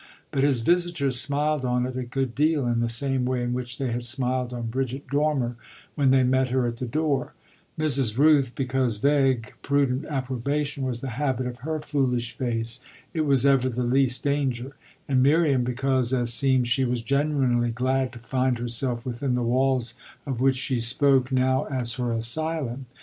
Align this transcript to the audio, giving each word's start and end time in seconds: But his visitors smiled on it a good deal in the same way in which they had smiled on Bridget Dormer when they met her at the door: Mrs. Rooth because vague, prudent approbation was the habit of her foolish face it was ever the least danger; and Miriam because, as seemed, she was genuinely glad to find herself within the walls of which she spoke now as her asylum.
But 0.31 0.41
his 0.41 0.61
visitors 0.61 1.19
smiled 1.21 1.63
on 1.63 1.85
it 1.85 1.95
a 1.95 2.01
good 2.03 2.33
deal 2.33 2.65
in 2.65 2.79
the 2.79 2.89
same 2.89 3.23
way 3.23 3.43
in 3.43 3.53
which 3.53 3.77
they 3.77 3.91
had 3.91 4.03
smiled 4.03 4.51
on 4.51 4.63
Bridget 4.65 5.05
Dormer 5.07 5.57
when 5.93 6.09
they 6.09 6.23
met 6.23 6.47
her 6.49 6.65
at 6.65 6.77
the 6.77 6.87
door: 6.87 7.33
Mrs. 7.77 8.17
Rooth 8.17 8.55
because 8.55 8.97
vague, 8.97 9.53
prudent 9.61 10.05
approbation 10.05 10.85
was 10.85 11.01
the 11.01 11.09
habit 11.21 11.45
of 11.45 11.59
her 11.59 11.79
foolish 11.81 12.31
face 12.35 12.79
it 13.13 13.27
was 13.27 13.45
ever 13.45 13.69
the 13.69 13.83
least 13.83 14.23
danger; 14.23 14.75
and 15.07 15.21
Miriam 15.21 15.63
because, 15.63 16.13
as 16.15 16.33
seemed, 16.33 16.67
she 16.67 16.83
was 16.83 17.03
genuinely 17.03 17.69
glad 17.69 18.11
to 18.13 18.17
find 18.17 18.57
herself 18.57 19.05
within 19.05 19.35
the 19.35 19.43
walls 19.43 19.93
of 20.25 20.41
which 20.41 20.55
she 20.55 20.79
spoke 20.79 21.31
now 21.31 21.65
as 21.65 21.93
her 21.93 22.11
asylum. 22.11 22.87